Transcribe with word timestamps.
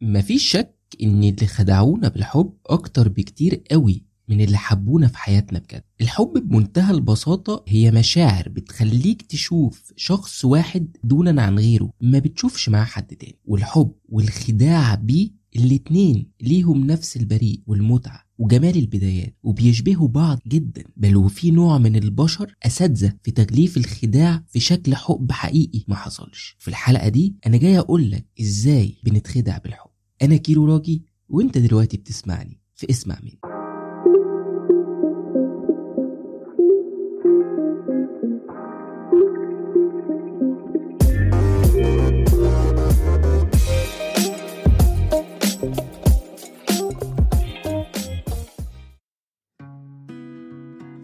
مفيش 0.00 0.48
شك 0.50 0.74
إن 1.02 1.24
اللي 1.24 1.46
خدعونا 1.46 2.08
بالحب 2.08 2.52
أكتر 2.66 3.08
بكتير 3.08 3.62
قوي 3.70 4.04
من 4.28 4.40
اللي 4.40 4.58
حبونا 4.58 5.08
في 5.08 5.18
حياتنا 5.18 5.58
بجد. 5.58 5.82
الحب 6.00 6.32
بمنتهى 6.48 6.90
البساطة 6.94 7.64
هي 7.68 7.90
مشاعر 7.90 8.48
بتخليك 8.48 9.22
تشوف 9.22 9.92
شخص 9.96 10.44
واحد 10.44 10.96
دونا 11.04 11.42
عن 11.42 11.58
غيره 11.58 11.92
ما 12.00 12.18
بتشوفش 12.18 12.68
معاه 12.68 12.84
حد 12.84 13.06
تاني. 13.16 13.38
والحب 13.44 13.92
والخداع 14.08 14.94
بيه 14.94 15.30
الاتنين 15.56 16.30
ليهم 16.40 16.86
نفس 16.86 17.16
البريء 17.16 17.60
والمتعة 17.66 18.24
وجمال 18.38 18.76
البدايات 18.76 19.36
وبيشبهوا 19.42 20.08
بعض 20.08 20.38
جدا. 20.46 20.84
بل 20.96 21.16
وفي 21.16 21.50
نوع 21.50 21.78
من 21.78 21.96
البشر 21.96 22.54
أساتذة 22.62 23.12
في 23.22 23.30
تغليف 23.30 23.76
الخداع 23.76 24.44
في 24.48 24.60
شكل 24.60 24.94
حب 24.94 25.32
حقيقي 25.32 25.84
ما 25.88 25.94
حصلش. 25.94 26.56
في 26.58 26.68
الحلقة 26.68 27.08
دي 27.08 27.34
أنا 27.46 27.56
جاي 27.56 27.78
أقول 27.78 28.10
لك 28.10 28.26
إزاي 28.40 28.94
بنتخدع 29.04 29.58
بالحب. 29.58 29.87
أنا 30.22 30.36
كيرو 30.36 30.66
راجي 30.66 31.02
وأنت 31.28 31.58
دلوقتي 31.58 31.96
بتسمعني 31.96 32.60
في 32.74 32.90
اسمع 32.90 33.18
مني. 33.22 33.38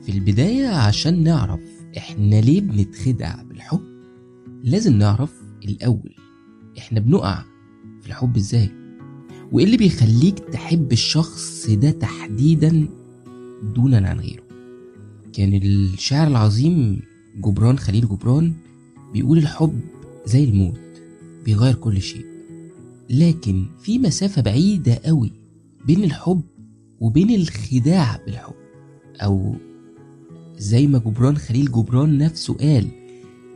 في 0.02 0.12
البداية 0.12 0.68
عشان 0.68 1.22
نعرف 1.24 1.60
إحنا 1.96 2.40
ليه 2.40 2.60
بنتخدع 2.60 3.42
بالحب 3.42 3.80
لازم 4.62 4.92
نعرف 4.98 5.42
الأول 5.64 6.14
إحنا 6.78 7.00
بنقع 7.00 7.44
في 8.00 8.06
الحب 8.06 8.36
إزاي. 8.36 8.83
وإيه 9.52 9.64
اللي 9.64 9.76
بيخليك 9.76 10.38
تحب 10.38 10.92
الشخص 10.92 11.70
ده 11.70 11.90
تحديدا 11.90 12.88
دونا 13.74 14.08
عن 14.08 14.20
غيره؟ 14.20 14.42
كان 15.32 15.54
الشاعر 15.54 16.26
العظيم 16.26 17.00
جبران 17.36 17.78
خليل 17.78 18.08
جبران 18.08 18.52
بيقول 19.12 19.38
الحب 19.38 19.80
زي 20.26 20.44
الموت 20.44 20.80
بيغير 21.44 21.74
كل 21.74 22.00
شيء. 22.00 22.24
لكن 23.10 23.64
في 23.82 23.98
مسافة 23.98 24.42
بعيدة 24.42 24.94
قوي 24.94 25.32
بين 25.86 26.04
الحب 26.04 26.42
وبين 27.00 27.30
الخداع 27.34 28.20
بالحب. 28.26 28.54
أو 29.20 29.54
زي 30.58 30.86
ما 30.86 30.98
جبران 30.98 31.36
خليل 31.36 31.72
جبران 31.72 32.18
نفسه 32.18 32.54
قال 32.54 32.88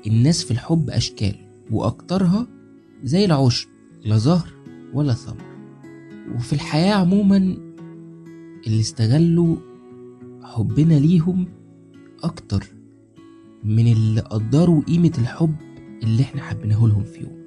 الناس 0.07 0.45
في 0.45 0.51
الحب 0.51 0.91
أشكال 0.91 1.35
وأكترها 1.71 2.47
زي 3.05 3.25
العشب 3.25 3.69
لا 4.05 4.17
زهر 4.19 4.49
ولا 4.95 5.15
ثمر. 5.15 5.48
وفي 6.37 6.53
الحياة 6.53 6.95
عموما 6.95 7.37
اللي 8.67 8.81
استغلوا 8.81 9.57
حبنا 10.43 10.95
ليهم 10.95 11.47
أكتر 12.23 12.67
من 13.65 13.93
اللي 13.93 14.21
قدروا 14.21 14.83
قيمة 14.83 15.13
الحب 15.19 15.55
اللي 16.03 16.23
إحنا 16.23 16.43
حبيناه 16.43 16.87
لهم 16.87 17.05
في 17.05 17.21
يوم. 17.21 17.45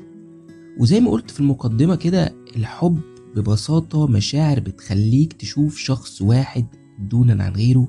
وزي 0.79 0.99
ما 0.99 1.11
قلت 1.11 1.31
في 1.31 1.39
المقدمة 1.39 1.95
كده 1.95 2.35
الحب 2.55 2.99
ببساطة 3.35 4.07
مشاعر 4.07 4.59
بتخليك 4.59 5.33
تشوف 5.33 5.77
شخص 5.77 6.21
واحد 6.21 6.65
دونا 6.99 7.43
عن 7.43 7.51
غيره 7.53 7.87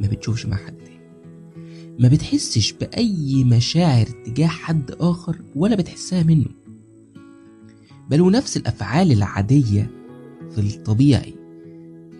ما 0.00 0.06
بتشوفش 0.06 0.46
مع 0.46 0.56
حد 0.56 0.76
تاني. 0.76 1.00
ما 1.98 2.08
بتحسش 2.08 2.72
بأي 2.72 3.44
مشاعر 3.44 4.06
تجاه 4.06 4.46
حد 4.46 4.90
آخر 5.00 5.42
ولا 5.56 5.76
بتحسها 5.76 6.22
منه. 6.22 6.46
بل 8.10 8.20
ونفس 8.20 8.56
الأفعال 8.56 9.12
العادية 9.12 9.90
الطبيعي. 10.58 11.34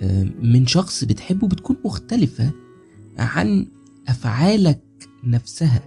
آه، 0.03 0.27
من 0.43 0.67
شخص 0.67 1.05
بتحبه 1.05 1.49
بتكون 1.49 1.77
مختلفة 1.85 2.51
عن 3.19 3.67
أفعالك 4.09 4.81
نفسها. 5.25 5.83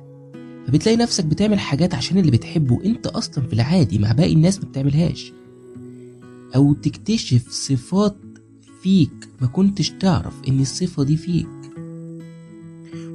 فبتلاقي 0.67 0.97
نفسك 0.97 1.25
بتعمل 1.25 1.59
حاجات 1.59 1.95
عشان 1.95 2.17
اللي 2.17 2.31
بتحبه 2.31 2.85
أنت 2.85 3.07
أصلا 3.07 3.47
في 3.47 3.53
العادي 3.53 3.99
مع 3.99 4.11
باقي 4.11 4.33
الناس 4.33 4.59
ما 4.63 4.69
بتعملهاش. 4.69 5.31
أو 6.55 6.73
تكتشف 6.73 7.49
صفات 7.49 8.17
فيك 8.81 9.29
ما 9.41 9.47
كنتش 9.47 9.89
تعرف 9.89 10.33
إن 10.47 10.59
الصفة 10.59 11.03
دي 11.03 11.17
فيك. 11.17 11.47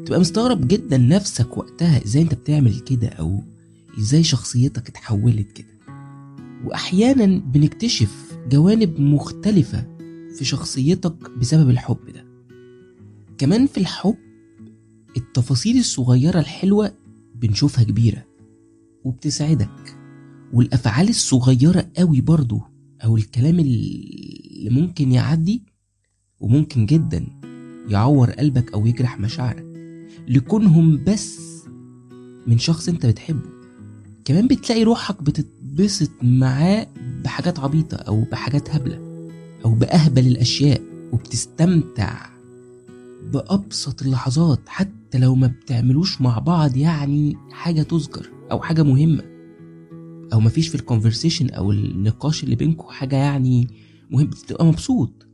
تبقى 0.06 0.20
مستغرب 0.20 0.68
جدا 0.68 0.98
نفسك 0.98 1.56
وقتها 1.56 2.04
إزاي 2.04 2.22
أنت 2.22 2.34
بتعمل 2.34 2.78
كده 2.80 3.08
أو 3.08 3.42
إزاي 3.98 4.22
شخصيتك 4.22 4.88
اتحولت 4.88 5.52
كده. 5.52 5.66
واحيانا 6.64 7.38
بنكتشف 7.38 8.31
جوانب 8.48 9.00
مختلفة 9.00 9.86
في 10.38 10.44
شخصيتك 10.44 11.30
بسبب 11.38 11.70
الحب 11.70 12.06
ده. 12.14 12.24
كمان 13.38 13.66
في 13.66 13.78
الحب 13.78 14.16
التفاصيل 15.16 15.78
الصغيرة 15.78 16.38
الحلوة 16.38 16.92
بنشوفها 17.34 17.84
كبيرة 17.84 18.24
وبتسعدك 19.04 19.96
والأفعال 20.52 21.08
الصغيرة 21.08 21.90
قوي 21.96 22.20
برضو 22.20 22.60
أو 23.04 23.16
الكلام 23.16 23.58
اللي 23.58 24.68
ممكن 24.70 25.12
يعدي 25.12 25.62
وممكن 26.40 26.86
جدا 26.86 27.26
يعور 27.88 28.30
قلبك 28.30 28.72
أو 28.72 28.86
يجرح 28.86 29.20
مشاعرك 29.20 29.66
لكونهم 30.28 31.04
بس 31.04 31.38
من 32.46 32.58
شخص 32.58 32.88
أنت 32.88 33.06
بتحبه. 33.06 33.61
كمان 34.24 34.46
بتلاقي 34.46 34.84
روحك 34.84 35.22
بتتبسط 35.22 36.10
معاه 36.22 36.86
بحاجات 37.24 37.58
عبيطة 37.58 37.96
أو 37.96 38.24
بحاجات 38.32 38.70
هبلة 38.70 39.28
أو 39.64 39.74
بأهبل 39.74 40.26
الأشياء 40.26 40.80
وبتستمتع 41.12 42.26
بأبسط 43.32 44.02
اللحظات 44.02 44.60
حتى 44.66 45.18
لو 45.18 45.34
ما 45.34 45.46
بتعملوش 45.46 46.20
مع 46.20 46.38
بعض 46.38 46.76
يعني 46.76 47.36
حاجة 47.50 47.82
تذكر 47.82 48.30
أو 48.50 48.60
حاجة 48.60 48.82
مهمة 48.82 49.22
أو 50.32 50.40
مفيش 50.40 50.68
في 50.68 50.74
الكونفرسيشن 50.74 51.50
أو 51.50 51.72
النقاش 51.72 52.44
اللي 52.44 52.56
بينكم 52.56 52.88
حاجة 52.88 53.16
يعني 53.16 53.68
مهم 54.10 54.26
بتبقى 54.26 54.66
مبسوط. 54.66 55.26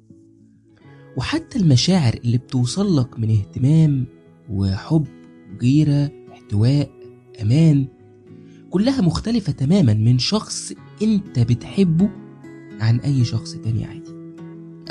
وحتى 1.16 1.59
المشاعر 1.59 2.15
اللي 2.25 2.38
بتوصل 2.38 2.98
لك 2.98 3.19
من 3.19 3.31
اهتمام 3.31 4.06
وحب 4.50 5.06
غيرة 5.62 6.10
احتواء 6.32 6.91
أمان 7.43 7.87
كلها 8.70 9.00
مختلفة 9.00 9.52
تماما 9.52 9.94
من 9.94 10.18
شخص 10.18 10.72
أنت 11.02 11.38
بتحبه 11.38 12.10
عن 12.80 12.98
أي 13.00 13.24
شخص 13.24 13.52
تاني 13.52 13.84
عادي. 13.84 14.18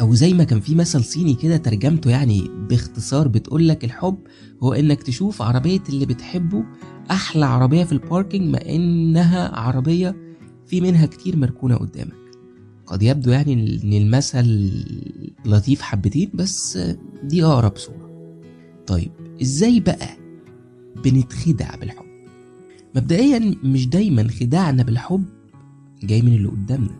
أو 0.01 0.13
زي 0.13 0.33
ما 0.33 0.43
كان 0.43 0.59
في 0.59 0.75
مثل 0.75 1.03
صيني 1.03 1.33
كده 1.33 1.57
ترجمته 1.57 2.09
يعني 2.09 2.49
باختصار 2.69 3.27
بتقولك 3.27 3.85
الحب 3.85 4.17
هو 4.63 4.73
إنك 4.73 5.03
تشوف 5.03 5.41
عربية 5.41 5.83
اللي 5.89 6.05
بتحبه 6.05 6.63
أحلى 7.11 7.45
عربية 7.45 7.83
في 7.83 7.91
الباركينج 7.91 8.49
مع 8.53 8.59
إنها 8.61 9.55
عربية 9.59 10.15
في 10.67 10.81
منها 10.81 11.05
كتير 11.05 11.37
مركونة 11.37 11.75
قدامك. 11.75 12.13
قد 12.85 13.03
يبدو 13.03 13.31
يعني 13.31 13.53
إن 13.83 13.93
المثل 13.93 14.71
لطيف 15.45 15.81
حبتين 15.81 16.31
بس 16.33 16.79
دي 17.23 17.43
أقرب 17.43 17.77
صورة. 17.77 18.07
طيب 18.87 19.11
إزاي 19.41 19.79
بقى 19.79 20.17
بنتخدع 21.03 21.75
بالحب؟ 21.75 22.06
مبدئيا 22.95 23.55
مش 23.63 23.87
دايما 23.87 24.27
خداعنا 24.27 24.83
بالحب 24.83 25.23
جاي 26.03 26.21
من 26.21 26.33
اللي 26.33 26.47
قدامنا. 26.47 26.95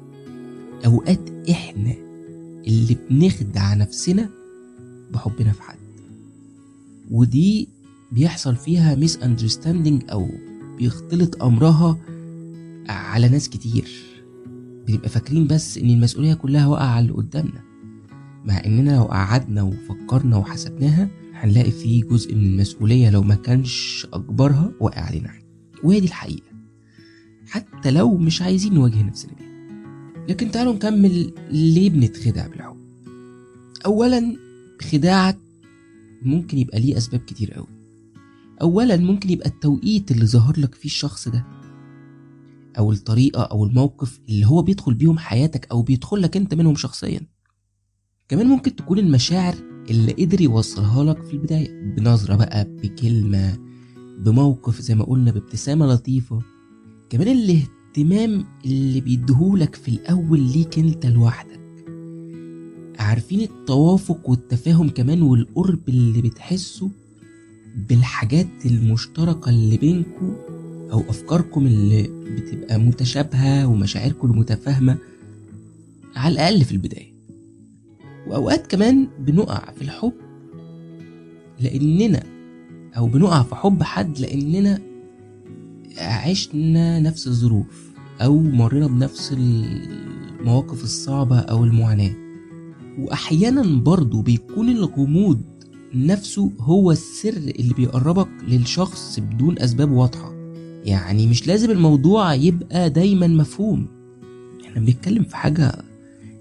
أوقات 0.86 1.50
إحنا 1.50 1.94
اللي 2.68 2.98
بنخدع 3.10 3.74
نفسنا 3.74 4.30
بحبنا 5.12 5.52
في 5.52 5.62
حد. 5.62 5.78
ودي 7.12 7.68
بيحصل 8.12 8.56
فيها 8.56 8.96
misunderstanding 8.96 10.04
أو 10.12 10.30
بيختلط 10.78 11.44
أمرها 11.44 11.98
على 12.90 13.30
ناس 13.30 13.50
كتير. 13.50 13.88
بنبقى 14.88 15.10
فاكرين 15.10 15.48
بس 15.48 15.78
إن 15.78 15.90
المسؤولية 15.90 16.34
كلها 16.34 16.68
واقعة 16.68 16.88
على 16.88 17.00
اللي 17.04 17.14
قدامنا. 17.14 17.62
مع 18.46 18.66
إننا 18.66 18.96
لو 18.96 19.04
قعدنا 19.04 19.64
وفكرنا 19.64 20.38
وحسبناها 20.38 21.10
هنلاقي 21.34 21.72
في 21.72 22.02
جزء 22.02 22.36
من 22.36 22.46
المسؤولية 22.46 23.10
لو 23.10 23.24
ما 23.24 23.36
كانش 23.36 24.08
أكبرها 24.14 24.72
واقع 24.80 25.02
علينا. 25.02 25.28
إحنا 25.30 25.47
وهي 25.84 26.00
دي 26.00 26.06
الحقيقة. 26.08 26.48
حتى 27.48 27.92
لو 27.92 28.18
مش 28.18 28.42
عايزين 28.42 28.74
نواجه 28.74 29.04
نفسنا 29.04 29.34
بيها 29.34 29.48
لكن 30.30 30.52
تعالوا 30.52 30.74
نكمل 30.74 31.34
ليه 31.52 31.90
بنتخدع 31.90 32.48
بالحب. 32.48 32.78
اولا 33.86 34.36
خداعك 34.82 35.38
ممكن 36.22 36.58
يبقى 36.58 36.80
ليه 36.80 36.98
أسباب 36.98 37.20
كتير 37.20 37.54
قوي. 37.54 37.68
اولا 38.62 38.98
ممكن 38.98 39.30
يبقى 39.30 39.50
التوقيت 39.50 40.12
اللي 40.12 40.26
ظهر 40.26 40.60
لك 40.60 40.76
فيه 40.76 40.90
الشخص 40.90 41.28
ده. 41.28 41.46
أو 42.78 42.92
الطريقة 42.92 43.42
أو 43.44 43.66
الموقف 43.66 44.20
اللي 44.30 44.46
هو 44.48 44.62
بيدخل 44.62 44.94
بيهم 44.94 45.18
حياتك 45.18 45.68
أو 45.72 45.82
بيدخل 45.82 46.22
لك 46.22 46.38
أنت 46.38 46.54
منهم 46.54 46.76
شخصيا. 46.76 47.22
كمان 48.30 48.48
ممكن 48.48 48.76
تكون 48.76 49.00
المشاعر 49.00 49.56
اللي 49.90 50.12
قدر 50.12 50.42
يوصلها 50.42 51.04
لك 51.04 51.24
في 51.24 51.34
البداية. 51.34 51.82
بنظرة 51.82 52.36
بقى 52.36 52.68
بكلمة 52.84 53.58
بموقف 54.18 54.82
زي 54.82 54.96
ما 54.96 55.04
قلنا 55.04 55.32
بابتسامة 55.32 55.86
لطيفة. 55.94 56.42
كمان 57.10 57.28
الاهتمام 57.28 58.46
اللي 58.66 59.02
بيديهولك 59.02 59.76
في 59.76 59.88
الأول 59.88 60.40
ليك 60.40 60.80
أنت 60.80 61.06
لوحدك. 61.06 61.58
عارفين 63.00 63.40
التوافق 63.42 64.30
والتفاهم 64.30 64.90
كمان 64.90 65.22
والقرب 65.22 65.90
اللي 65.90 66.22
بتحسه 66.22 66.90
بالحاجات 67.90 68.48
المشتركة 68.66 69.50
اللي 69.50 69.78
بينكم 69.78 70.36
أو 70.92 71.00
أفكاركم 71.10 71.68
اللي 71.68 72.04
بتبقى 72.36 72.80
متشابهة 72.80 73.68
ومشاعركم 73.68 74.32
المتفاهمة 74.32 74.98
على 76.16 76.34
الأقل 76.34 76.64
في 76.64 76.72
البداية. 76.72 77.14
وأوقات 78.28 78.68
كمان 78.68 79.08
بنقع 79.20 79.72
في 79.72 79.82
الحب 79.82 80.14
لأننا 81.60 82.24
أو 82.98 83.08
بنقع 83.08 83.44
في 83.44 83.56
حب 83.56 83.84
حد 83.84 84.20
لأننا 84.20 84.80
عشنا 85.98 87.00
نفس 87.00 87.28
الظروف 87.28 87.88
أو 88.22 88.40
مرينا 88.40 88.88
بنفس 88.88 89.34
المواقف 89.38 90.84
الصعبة 90.84 91.40
أو 91.40 91.64
المعاناة. 91.64 92.16
وأحيانا 93.00 93.62
برضو 93.82 94.22
بيكون 94.22 94.70
الغموض 94.70 95.42
نفسه 95.94 96.52
هو 96.60 96.92
السر 96.92 97.34
اللي 97.34 97.74
بيقربك 97.74 98.28
للشخص 98.48 99.20
بدون 99.20 99.60
أسباب 99.60 99.92
واضحة. 99.92 100.34
يعني 100.84 101.28
مش 101.28 101.48
لازم 101.48 101.72
الموضوع 101.72 102.34
يبقى 102.34 102.90
دايما 102.90 103.28
مفهوم. 103.28 103.88
إحنا 104.66 104.82
بنتكلم 104.82 105.24
في 105.24 105.36
حاجة 105.38 105.72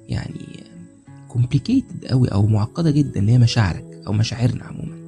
يعني 0.09 0.41
complicated 1.31 2.07
قوي 2.11 2.29
أو 2.29 2.47
معقدة 2.47 2.91
جدا 2.91 3.21
اللي 3.21 3.33
هي 3.33 3.39
مشاعرك 3.39 4.03
أو 4.07 4.13
مشاعرنا 4.13 4.65
عموما. 4.65 5.06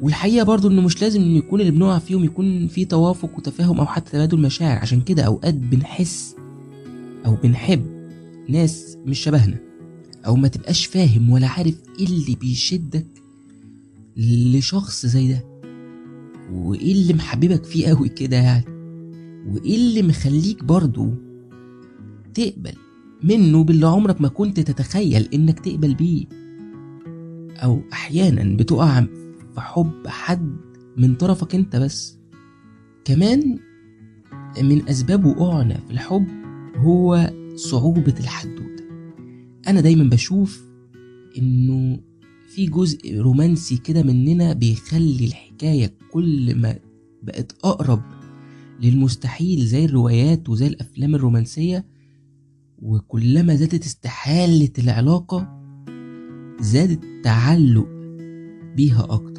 والحقيقة 0.00 0.44
برضو 0.44 0.68
إنه 0.68 0.82
مش 0.82 1.02
لازم 1.02 1.20
إن 1.20 1.36
يكون 1.36 1.60
اللي 1.60 1.70
بنقع 1.72 1.98
فيهم 1.98 2.24
يكون 2.24 2.68
في 2.68 2.84
توافق 2.84 3.38
وتفاهم 3.38 3.80
أو 3.80 3.86
حتى 3.86 4.12
تبادل 4.12 4.38
مشاعر. 4.40 4.78
عشان 4.78 5.00
كده 5.00 5.22
أوقات 5.22 5.54
بنحس 5.54 6.36
أو 7.26 7.34
بنحب 7.34 7.86
ناس 8.48 8.96
مش 9.06 9.18
شبهنا 9.18 9.58
أو 10.26 10.36
ما 10.36 10.48
تبقاش 10.48 10.86
فاهم 10.86 11.30
ولا 11.30 11.46
عارف 11.46 11.74
إيه 11.98 12.06
اللي 12.06 12.36
بيشدك 12.40 13.06
لشخص 14.16 15.06
زي 15.06 15.32
ده. 15.32 15.44
وإيه 16.52 16.92
اللي 16.92 17.14
محببك 17.14 17.64
فيه 17.64 17.88
قوي 17.88 18.08
كده 18.08 18.36
يعني؟ 18.36 18.64
وإيه 19.48 19.76
اللي 19.76 20.02
مخليك 20.02 20.64
برضو 20.64 21.10
تقبل 22.34 22.74
منه 23.22 23.64
باللي 23.64 23.86
عمرك 23.86 24.20
ما 24.20 24.28
كنت 24.28 24.60
تتخيل 24.60 25.28
إنك 25.34 25.60
تقبل 25.60 25.94
بيه؟ 25.94 26.24
أو 27.62 27.80
أحيانا 27.92 28.56
بتقع 28.56 29.04
في 29.56 29.62
حب 29.62 30.06
حد 30.06 30.56
من 30.96 31.14
طرفك 31.14 31.54
انت 31.54 31.76
بس. 31.76 32.18
كمان 33.04 33.58
من 34.62 34.88
أسباب 34.88 35.24
وقوعنا 35.24 35.80
في 35.86 35.90
الحب 35.90 36.26
هو 36.76 37.32
صعوبة 37.54 38.14
الحدوتة 38.20 38.84
أنا 39.68 39.80
دايما 39.80 40.04
بشوف 40.04 40.62
إنه 41.38 42.00
في 42.48 42.66
جزء 42.66 43.18
رومانسي 43.18 43.76
كده 43.76 44.02
مننا 44.02 44.52
بيخلي 44.52 45.24
الحكاية 45.24 45.94
كل 46.12 46.54
ما 46.54 46.78
بقت 47.22 47.52
أقرب 47.64 48.02
للمستحيل 48.82 49.66
زي 49.66 49.84
الروايات 49.84 50.48
وزي 50.48 50.66
الأفلام 50.66 51.14
الرومانسية 51.14 51.86
وكلما 52.82 53.54
زادت 53.54 53.84
استحالة 53.84 54.70
العلاقة 54.78 55.62
زاد 56.60 56.90
التعلق 56.90 57.88
بيها 58.76 59.04
أكتر. 59.10 59.35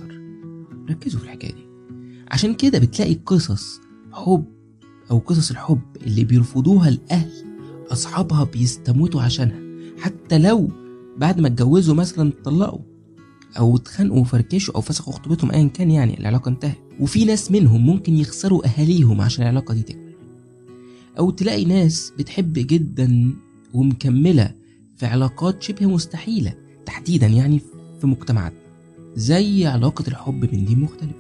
ركزوا 0.90 1.20
في 1.20 1.26
الحكاية 1.26 1.54
دي. 1.54 1.68
عشان 2.32 2.54
كده 2.54 2.80
بتلاقي 2.80 3.14
قصص 3.26 3.82
حب 4.12 4.46
أو 5.12 5.18
قصص 5.18 5.52
الحب 5.52 5.82
اللي 6.02 6.24
بيرفضوها 6.24 6.90
الأهل 6.90 7.32
أصحابها 7.92 8.44
بيستموتوا 8.44 9.22
عشانها. 9.22 9.60
حتى 10.00 10.38
لو 10.38 10.70
بعد 11.18 11.40
ما 11.40 11.48
اتجوزوا 11.48 11.96
مثلا 11.96 12.30
اتطلقوا 12.30 12.80
أو 13.58 13.76
اتخانقوا 13.76 14.20
وفركشوا 14.22 14.76
أو 14.76 14.82
فسخوا 14.82 15.14
خطوبتهم 15.14 15.52
ايا 15.52 15.68
كان 15.68 15.92
يعني 15.92 16.20
العلاقة 16.20 16.50
انتهت. 16.50 16.78
وفي 17.00 17.26
ناس 17.26 17.52
منهم 17.52 17.86
ممكن 17.86 18.18
يخسروا 18.18 18.66
أهاليهم 18.68 19.22
عشان 19.22 19.44
العلاقة 19.44 19.74
دي 19.74 19.82
تكمل. 19.82 20.14
أو 21.20 21.30
تلاقي 21.32 21.66
ناس 21.66 22.14
بتحب 22.20 22.54
جدا 22.54 23.34
ومكملة 23.74 24.52
في 24.98 25.06
علاقات 25.06 25.64
شبه 25.64 25.86
مستحيلة 25.86 26.54
تحديدا 26.86 27.28
يعني 27.28 27.62
في 28.02 28.08
مجتمعاتنا. 28.08 28.67
زي 29.18 29.66
علاقة 29.66 30.04
الحب 30.08 30.56
من 30.56 30.66
دين 30.66 30.80
مختلف. 30.80 31.16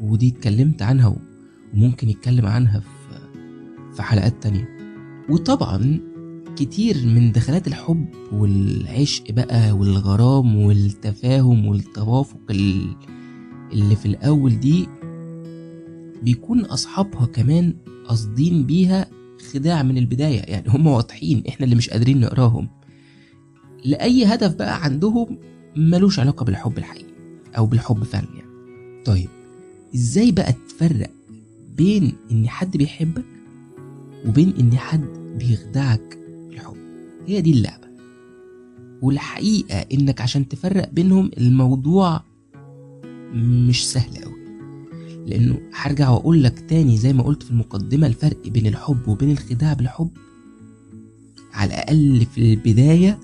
ودي 0.00 0.28
اتكلمت 0.28 0.82
عنها 0.82 1.16
وممكن 1.74 2.08
يتكلم 2.08 2.46
عنها 2.46 2.80
في 2.80 2.86
في 3.96 4.02
حلقات 4.02 4.42
تانية. 4.42 4.68
وطبعا 5.30 6.00
كتير 6.56 6.96
من 7.06 7.32
دخلات 7.32 7.66
الحب 7.66 8.06
والعشق 8.32 9.30
بقى 9.30 9.72
والغرام 9.72 10.56
والتفاهم 10.56 11.66
والتوافق 11.66 12.40
اللي 13.72 13.96
في 13.96 14.06
الأول 14.06 14.60
دي 14.60 14.88
بيكون 16.22 16.60
أصحابها 16.60 17.26
كمان 17.26 17.74
قاصدين 18.08 18.64
بيها 18.66 19.06
خداع 19.52 19.82
من 19.82 19.98
البداية. 19.98 20.40
يعني 20.40 20.68
هم 20.68 20.86
واضحين 20.86 21.42
إحنا 21.48 21.64
اللي 21.64 21.76
مش 21.76 21.90
قادرين 21.90 22.20
نقراهم. 22.20 22.68
لأي 23.84 24.24
هدف 24.24 24.54
بقى 24.54 24.84
عندهم 24.84 25.38
ملوش 25.76 26.18
علاقة 26.18 26.44
بالحب 26.44 26.78
الحقيقي 26.78 27.06
أو 27.58 27.66
بالحب 27.66 28.04
فعلا 28.04 28.26
يعني. 28.34 28.50
طيب 29.04 29.28
إزاي 29.94 30.32
بقى 30.32 30.54
تفرق 30.68 31.10
بين 31.76 32.12
إن 32.30 32.48
حد 32.48 32.76
بيحبك 32.76 33.24
وبين 34.26 34.54
إن 34.60 34.78
حد 34.78 35.04
بيخدعك 35.38 36.18
الحب؟ 36.52 36.76
هي 37.26 37.40
دي 37.40 37.50
اللعبة. 37.52 37.86
والحقيقة 39.02 39.78
إنك 39.92 40.20
عشان 40.20 40.48
تفرق 40.48 40.90
بينهم 40.92 41.30
الموضوع 41.38 42.22
مش 43.34 43.88
سهل 43.88 44.16
قوي 44.24 44.34
لأنه 45.26 45.58
هرجع 45.74 46.10
وأقول 46.10 46.42
لك 46.42 46.58
تاني 46.68 46.96
زي 46.96 47.12
ما 47.12 47.22
قلت 47.22 47.42
في 47.42 47.50
المقدمة 47.50 48.06
الفرق 48.06 48.48
بين 48.48 48.66
الحب 48.66 49.08
وبين 49.08 49.30
الخداع 49.30 49.72
بالحب 49.72 50.10
على 51.52 51.68
الأقل 51.74 52.26
في 52.34 52.52
البداية 52.52 53.18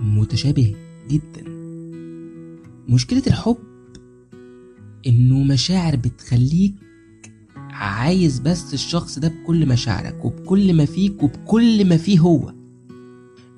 متشابه 0.00 0.74
جدا. 1.10 1.44
مشكلة 2.88 3.22
الحب 3.26 3.58
إنه 5.06 5.42
مشاعر 5.42 5.96
بتخليك 5.96 6.74
عايز 7.56 8.38
بس 8.38 8.74
الشخص 8.74 9.18
ده 9.18 9.28
بكل 9.28 9.68
مشاعرك 9.68 10.24
وبكل 10.24 10.74
ما 10.74 10.84
فيك 10.84 11.22
وبكل 11.22 11.88
ما 11.88 11.96
فيه 11.96 12.18
هو. 12.20 12.54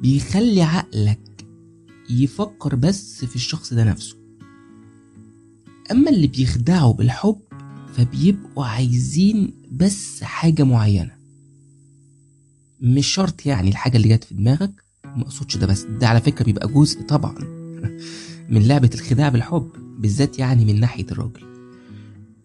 بيخلي 0.00 0.62
عقلك 0.62 1.46
يفكر 2.10 2.74
بس 2.74 3.24
في 3.24 3.36
الشخص 3.36 3.74
ده 3.74 3.84
نفسه. 3.84 4.16
أما 5.90 6.10
اللي 6.10 6.26
بيخدعوا 6.26 6.92
بالحب 6.94 7.40
فبيبقوا 7.94 8.64
عايزين 8.64 9.52
بس 9.72 10.22
حاجة 10.24 10.62
معينة. 10.62 11.16
مش 12.80 13.06
شرط 13.06 13.46
يعني 13.46 13.68
الحاجة 13.68 13.96
اللي 13.96 14.08
جت 14.08 14.24
في 14.24 14.34
دماغك 14.34 14.84
ما 15.16 15.22
أقصدش 15.22 15.56
ده 15.56 15.66
بس 15.66 15.82
ده 15.82 16.08
على 16.08 16.20
فكرة 16.20 16.44
بيبقى 16.44 16.68
جزء 16.68 17.02
طبعا 17.02 17.34
من 18.48 18.62
لعبة 18.68 18.90
الخداع 18.94 19.28
بالحب 19.28 19.68
بالذات 19.98 20.38
يعني 20.38 20.64
من 20.64 20.80
ناحية 20.80 21.06
الراجل. 21.12 21.52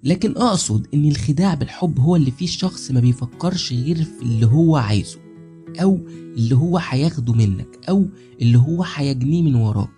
لكن 0.04 0.32
أقصد 0.38 0.88
إن 0.94 1.06
الخداع 1.06 1.54
بالحب 1.54 2.00
هو 2.00 2.16
اللي 2.16 2.32
فيه 2.32 2.46
الشخص 2.46 2.92
ما 2.92 3.00
بيفكرش 3.00 3.74
غير 3.74 4.04
في 4.04 4.22
اللي 4.22 4.46
هو 4.46 4.76
عايزه 4.78 5.20
أو 5.82 5.96
اللي 6.10 6.56
هو 6.56 6.78
هياخده 6.78 7.34
منك 7.34 7.68
أو 7.90 8.06
اللي 8.42 8.58
هو 8.58 8.84
هيجنيه 8.96 9.42
من 9.42 9.56
وراك. 9.56 9.90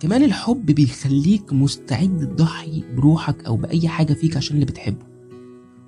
كمان 0.00 0.22
الحب 0.24 0.66
بيخليك 0.66 1.52
مستعد 1.52 2.34
تضحي 2.36 2.84
بروحك 2.96 3.44
أو 3.44 3.56
بأي 3.56 3.88
حاجة 3.88 4.12
فيك 4.12 4.36
عشان 4.36 4.54
اللي 4.54 4.66
بتحبه. 4.66 5.06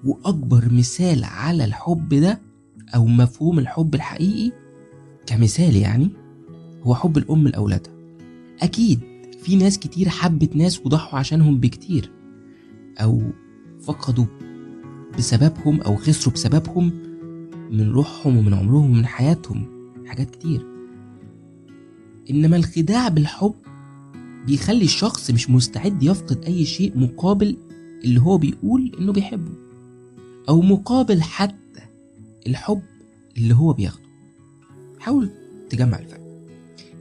وأكبر 0.04 0.68
مثال 0.72 1.24
على 1.24 1.64
الحب 1.64 2.14
ده 2.14 2.40
أو 2.94 3.06
مفهوم 3.06 3.58
الحب 3.58 3.94
الحقيقي 3.94 4.52
كمثال 5.26 5.76
يعني 5.76 6.08
هو 6.82 6.94
حب 6.94 7.18
الأم 7.18 7.48
لأولادها. 7.48 7.92
أكيد 8.62 9.00
في 9.42 9.56
ناس 9.56 9.78
كتير 9.78 10.08
حبت 10.08 10.56
ناس 10.56 10.86
وضحوا 10.86 11.18
عشانهم 11.18 11.60
بكتير 11.60 12.10
أو 12.98 13.22
فقدوا 13.80 14.26
بسببهم 15.18 15.80
أو 15.80 15.96
خسروا 15.96 16.34
بسببهم 16.34 16.92
من 17.70 17.90
روحهم 17.90 18.36
ومن 18.36 18.54
عمرهم 18.54 18.90
ومن 18.90 19.06
حياتهم 19.06 19.66
حاجات 20.06 20.30
كتير. 20.30 20.66
إنما 22.30 22.56
الخداع 22.56 23.08
بالحب 23.08 23.54
بيخلي 24.46 24.84
الشخص 24.84 25.30
مش 25.30 25.50
مستعد 25.50 26.02
يفقد 26.02 26.44
أي 26.44 26.64
شيء 26.64 26.98
مقابل 26.98 27.56
اللي 28.04 28.20
هو 28.20 28.38
بيقول 28.38 28.92
إنه 28.98 29.12
بيحبه 29.12 29.52
أو 30.48 30.60
مقابل 30.60 31.22
حتى 31.22 31.82
الحب 32.46 32.82
اللي 33.36 33.54
هو 33.54 33.72
بياخده. 33.72 34.11
حاول 35.02 35.30
تجمع 35.70 35.98
الفرق 35.98 36.20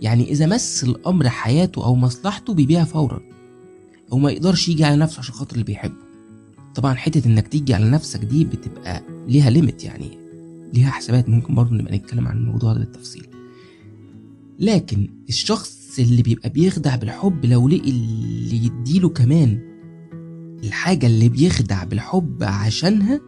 يعني 0.01 0.31
إذا 0.31 0.45
مس 0.45 0.83
الأمر 0.83 1.29
حياته 1.29 1.85
أو 1.85 1.95
مصلحته 1.95 2.53
بيبيعها 2.53 2.85
فورا 2.85 3.21
أو 4.11 4.17
ما 4.17 4.31
يقدرش 4.31 4.69
يجي 4.69 4.83
على 4.83 4.95
نفسه 4.97 5.19
عشان 5.19 5.33
خاطر 5.33 5.53
اللي 5.53 5.63
بيحبه. 5.65 5.95
طبعا 6.75 6.93
حتة 6.93 7.27
إنك 7.27 7.47
تيجي 7.47 7.73
على 7.73 7.89
نفسك 7.89 8.19
دي 8.19 8.45
بتبقى 8.45 9.03
ليها 9.27 9.49
ليميت 9.49 9.83
يعني 9.83 10.17
ليها 10.73 10.89
حسابات. 10.91 11.29
ممكن 11.29 11.55
برضه 11.55 11.75
نبقى 11.75 11.97
نتكلم 11.97 12.27
عن 12.27 12.37
الموضوع 12.37 12.73
ده 12.73 12.79
بالتفصيل. 12.79 13.27
لكن 14.59 15.07
الشخص 15.29 15.99
اللي 15.99 16.21
بيبقى 16.21 16.49
بيخدع 16.49 16.95
بالحب 16.95 17.45
لو 17.45 17.67
لقي 17.67 17.89
اللي 17.89 18.65
يديله 18.65 19.09
كمان 19.09 19.59
الحاجة 20.63 21.07
اللي 21.07 21.29
بيخدع 21.29 21.83
بالحب 21.83 22.43
عشانها 22.43 23.21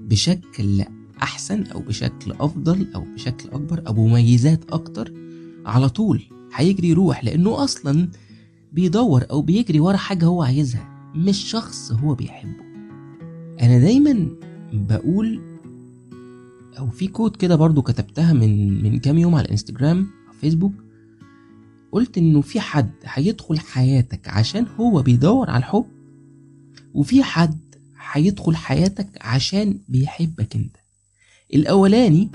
بشكل 0.00 0.84
أحسن 1.22 1.62
أو 1.66 1.80
بشكل 1.80 2.32
أفضل 2.32 2.86
أو 2.94 3.04
بشكل 3.14 3.48
أكبر 3.50 3.82
أو 3.86 3.94
مميزات 3.94 4.72
أكتر 4.72 5.12
على 5.66 5.88
طول 5.88 6.22
هيجري 6.54 6.88
يروح 6.88 7.24
لأنه 7.24 7.64
أصلا 7.64 8.08
بيدور 8.72 9.24
أو 9.30 9.42
بيجري 9.42 9.80
ورا 9.80 9.96
حاجة 9.96 10.24
هو 10.24 10.42
عايزها 10.42 11.12
مش 11.14 11.36
شخص 11.50 11.92
هو 11.92 12.14
بيحبه. 12.14 12.62
أنا 13.60 13.78
دايما 13.78 14.28
بقول 14.72 15.40
أو 16.78 16.88
في 16.90 17.08
كود 17.08 17.36
كده 17.36 17.56
برضو 17.56 17.82
كتبتها 17.82 18.32
من 18.32 18.82
من 18.82 18.98
كام 18.98 19.18
يوم 19.18 19.34
على 19.34 19.44
الانستجرام 19.44 20.06
أو 20.28 20.32
فيسبوك 20.32 20.72
قلت 21.92 22.18
إنه 22.18 22.40
في 22.40 22.60
حد 22.60 22.90
هيدخل 23.04 23.58
حياتك 23.58 24.28
عشان 24.28 24.66
هو 24.80 25.02
بيدور 25.02 25.50
على 25.50 25.58
الحب 25.58 25.86
وفي 26.94 27.22
حد 27.22 27.58
هيدخل 28.12 28.56
حياتك 28.56 29.08
عشان 29.20 29.78
بيحبك 29.88 30.56
أنت. 30.56 30.76
الأولاني 31.54 32.28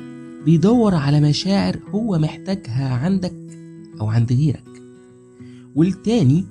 بيدور 0.46 0.96
على 0.96 1.22
مشاعر 1.22 1.80
هو 1.90 2.18
محتاجها 2.18 2.94
عندك 2.94 3.36
أو 4.02 4.08
عند 4.08 4.34
غيرك. 4.34 4.82
والتاني 5.76 6.46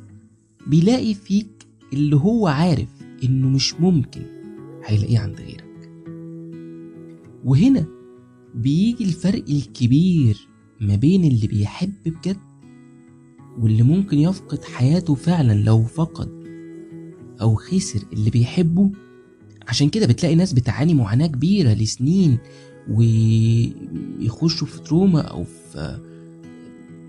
بيلاقي 0.67 1.15
فيك 1.15 1.67
اللي 1.93 2.17
هو 2.17 2.47
عارف 2.47 2.89
إنه 3.25 3.49
مش 3.49 3.75
ممكن 3.81 4.23
هيلاقيه 4.85 5.19
عند 5.19 5.37
غيرك. 5.37 5.67
وهنا 7.45 7.87
بيجي 8.55 9.05
الفرق 9.05 9.45
الكبير 9.51 10.49
ما 10.81 10.97
بين 10.97 11.25
اللي 11.25 11.47
بيحب 11.47 11.93
بجد 12.07 12.37
واللي 13.59 13.83
ممكن 13.83 14.19
يفقد 14.19 14.65
حياته 14.65 15.15
فعلا 15.15 15.53
لو 15.53 15.83
فقد 15.83 16.47
أو 17.41 17.55
خسر 17.55 18.01
اللي 18.13 18.31
بيحبه 18.31 18.91
عشان 19.69 19.89
كده 19.89 20.07
بتلاقي 20.07 20.35
ناس 20.35 20.53
بتعاني 20.53 20.95
معاناة 20.95 21.27
كبيرة 21.27 21.73
لسنين 21.73 22.39
ويخشوا 22.91 24.67
في 24.67 24.81
تروما 24.83 25.21
أو 25.21 25.45
في 25.45 25.99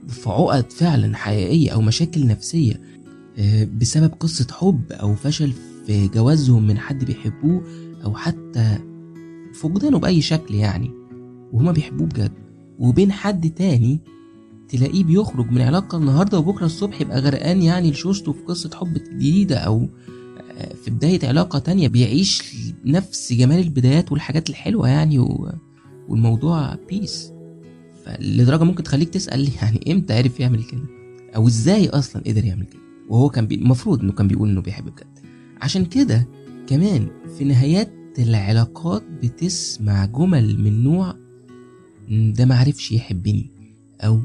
في 0.08 0.30
عقد 0.30 0.72
فعلا 0.72 1.16
حقيقية 1.16 1.70
أو 1.70 1.82
مشاكل 1.82 2.28
نفسية 2.28 2.82
بسبب 3.80 4.12
قصة 4.20 4.48
حب 4.52 4.92
أو 4.92 5.16
فشل 5.16 5.52
في 5.88 6.08
جوازهم 6.08 6.68
من 6.68 6.78
حد 6.78 7.06
بيحبوه 7.06 7.64
أو 8.06 8.16
حتى 8.16 8.78
فقدانه 9.62 10.00
بأي 10.00 10.22
شكل 10.22 10.56
يعني 10.56 10.92
وهما 11.52 11.72
بيحبوه 11.72 12.08
بجد. 12.08 12.32
وبين 12.80 13.12
حد 13.12 13.50
تاني 13.50 14.00
تلاقيه 14.70 15.04
بيخرج 15.04 15.52
من 15.52 15.62
علاقة 15.62 15.98
النهاردة 15.98 16.40
وبكرة 16.40 16.66
الصبح 16.66 17.02
يبقى 17.02 17.20
غرقان 17.20 17.62
يعني 17.62 17.92
لشوشته 17.92 18.32
في 18.34 18.40
قصة 18.42 18.70
حب 18.76 18.94
جديدة 18.94 19.58
أو 19.58 19.88
في 20.58 20.92
بداية 20.92 21.28
علاقة 21.28 21.60
تانية 21.60 21.88
بيعيش 21.88 22.56
نفس 22.86 23.34
جمال 23.34 23.60
البدايات 23.60 24.12
والحاجات 24.12 24.50
الحلوة 24.50 24.90
يعني 24.90 25.20
و... 25.20 25.52
والموضوع 26.08 26.76
بيس 26.90 27.32
فلدرجة 28.06 28.64
ممكن 28.64 28.84
تخليك 28.84 29.10
تسأل 29.10 29.50
يعني 29.62 29.92
إمتى 29.92 30.14
عرف 30.14 30.40
يعمل 30.40 30.64
كده؟ 30.64 30.84
أو 31.36 31.48
إزاي 31.48 31.90
أصلا 31.90 32.22
قدر 32.28 32.46
يعمل 32.46 32.66
كده؟ 32.66 32.82
وهو 33.10 33.30
كان 33.30 33.48
بي... 33.48 33.56
المفروض 33.56 34.02
إنه 34.02 34.12
كان 34.12 34.28
بيقول 34.28 34.50
إنه 34.50 34.62
بيحب 34.62 34.86
بجد. 34.86 35.20
عشان 35.62 35.86
كده 35.86 36.28
كمان 36.68 37.08
في 37.38 37.44
نهايات 37.44 37.94
العلاقات 38.20 39.04
بتسمع 39.24 40.06
جمل 40.06 40.64
من 40.64 40.84
نوع 40.84 41.16
ده 42.10 42.46
معرفش 42.46 42.92
يحبني 42.92 43.52
أو 44.02 44.20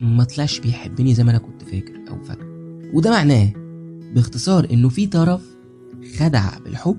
ما 0.00 0.24
طلعش 0.24 0.58
بيحبني 0.58 1.14
زي 1.14 1.24
ما 1.24 1.30
أنا 1.30 1.38
كنت 1.38 1.62
فاكر 1.62 1.94
أو 2.10 2.24
فاكر 2.24 2.46
وده 2.94 3.10
معناه 3.10 3.52
باختصار 4.14 4.70
إنه 4.72 4.88
في 4.88 5.06
طرف 5.06 5.53
خدع 6.12 6.58
بالحب 6.58 6.98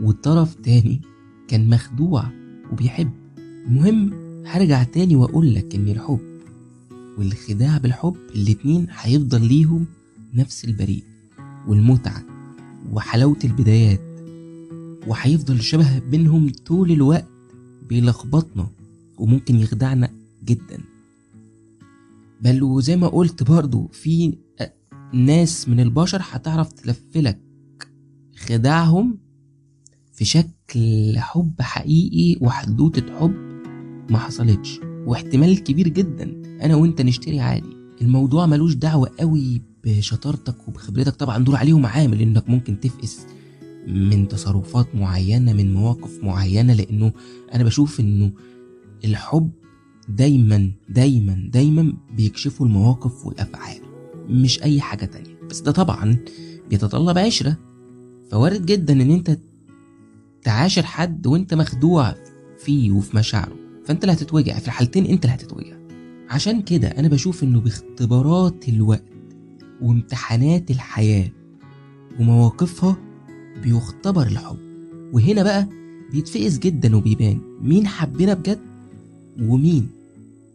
والطرف 0.00 0.54
تاني 0.54 1.00
كان 1.48 1.70
مخدوع 1.70 2.26
وبيحب. 2.72 3.10
المهم 3.38 4.12
هرجع 4.46 4.82
تاني 4.82 5.16
وأقول 5.16 5.54
لك 5.54 5.74
إن 5.74 5.88
الحب 5.88 6.20
والخداع 7.18 7.78
بالحب 7.78 8.16
الاتنين 8.34 8.86
هيفضل 8.90 9.46
ليهم 9.48 9.86
نفس 10.34 10.64
البريد 10.64 11.02
والمتعة 11.68 12.22
وحلاوة 12.92 13.38
البدايات 13.44 14.00
وهيفضل 15.06 15.60
شبه 15.62 15.98
بينهم 15.98 16.52
طول 16.66 16.92
الوقت 16.92 17.28
بيلخبطنا 17.88 18.68
وممكن 19.18 19.56
يخدعنا 19.56 20.10
جدا. 20.44 20.78
بل 22.42 22.62
وزي 22.62 22.96
ما 22.96 23.08
قلت 23.08 23.42
برضو 23.42 23.88
في 23.92 24.34
ناس 25.12 25.68
من 25.68 25.80
البشر 25.80 26.22
هتعرف 26.22 26.72
تلفلك 26.72 27.38
خداعهم 28.48 29.18
في 30.12 30.24
شكل 30.24 31.14
حب 31.18 31.52
حقيقي 31.60 32.38
وحدوتة 32.46 33.18
حب 33.20 33.34
ما 34.10 34.18
حصلتش 34.18 34.80
واحتمال 35.06 35.62
كبير 35.64 35.88
جدا 35.88 36.42
أنا 36.64 36.74
وأنت 36.76 37.00
نشتري 37.00 37.40
عادي. 37.40 37.76
الموضوع 38.02 38.46
ملوش 38.46 38.74
دعوة 38.74 39.10
قوي 39.20 39.62
بشطارتك 39.84 40.68
وبخبرتك 40.68 41.14
طبعا 41.16 41.38
دول 41.44 41.56
عليهم 41.56 41.86
عامل 41.86 42.20
إنك 42.20 42.48
ممكن 42.48 42.80
تفقس 42.80 43.26
من 43.86 44.28
تصرفات 44.28 44.94
معينة 44.94 45.52
من 45.52 45.72
مواقف 45.74 46.18
معينة 46.22 46.74
لأنه 46.74 47.12
أنا 47.54 47.64
بشوف 47.64 48.00
إنه 48.00 48.32
الحب 49.04 49.50
دايما 50.08 50.70
دايما 50.88 51.50
دايما 51.52 51.92
بيكشفوا 52.16 52.66
المواقف 52.66 53.26
والأفعال 53.26 53.80
مش 54.28 54.62
أي 54.62 54.80
حاجة 54.80 55.04
تانية. 55.04 55.36
بس 55.50 55.60
ده 55.60 55.72
طبعا 55.72 56.16
بيتطلب 56.70 57.18
عشرة. 57.18 57.56
فوارد 58.32 58.66
جدا 58.66 58.92
إن 58.92 59.10
أنت 59.10 59.38
تعاشر 60.42 60.82
حد 60.82 61.26
وأنت 61.26 61.54
مخدوع 61.54 62.14
فيه 62.58 62.92
وفي 62.92 63.16
مشاعره. 63.16 63.56
فأنت 63.84 64.04
اللي 64.04 64.12
هتتوجع 64.12 64.58
في 64.58 64.66
الحالتين 64.66 65.06
أنت 65.06 65.24
اللي 65.24 65.34
هتتوجع. 65.36 65.76
عشان 66.30 66.62
كده 66.62 66.88
أنا 66.88 67.08
بشوف 67.08 67.42
إنه 67.42 67.60
باختبارات 67.60 68.68
الوقت 68.68 69.04
وامتحانات 69.82 70.70
الحياة 70.70 71.30
ومواقفها 72.20 72.96
بيختبر 73.62 74.26
الحب. 74.26 74.58
وهنا 75.12 75.42
بقى 75.42 75.68
بيتفقس 76.12 76.58
جدا 76.58 76.96
وبيبان 76.96 77.40
مين 77.60 77.86
حبنا 77.86 78.34
بجد 78.34 78.60
ومين 79.40 79.88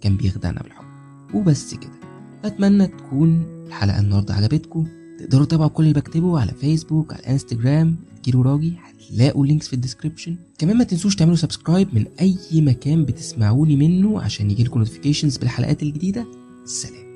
كان 0.02 0.18
بيخدعنا 0.18 0.62
بالحب. 0.62 0.86
وبس 1.34 1.74
كده. 1.74 2.00
أتمنى 2.44 2.88
تكون 2.88 3.44
الحلقة 3.68 4.00
النهاردة 4.00 4.34
عجبتكم. 4.34 4.88
تقدروا 5.20 5.46
تتابعوا 5.46 5.70
كل 5.70 5.84
اللي 5.84 5.94
بكتبه 5.94 6.40
على 6.40 6.52
فيسبوك 6.52 7.14
على 7.14 7.28
انستجرام 7.28 7.96
كيلو 8.24 8.42
راجي 8.42 8.74
هتلاقوا 8.84 9.44
ال 9.44 9.48
links 9.48 9.68
في 9.68 9.74
ال 9.74 9.79
description 9.79 10.36
كمان 10.58 10.78
ما 10.78 10.84
تنسوش 10.84 11.16
تعملوا 11.16 11.36
subscribe 11.36 11.88
من 11.96 12.06
أي 12.22 12.38
مكان 12.54 13.06
بتسمعوني 13.06 13.76
منه 13.76 14.22
عشان 14.22 14.52
يجيلكم 14.52 14.80
notifications 14.80 15.38
بالحلقات 15.38 15.84
الجديدة. 15.84 16.26
سلام. 16.66 17.07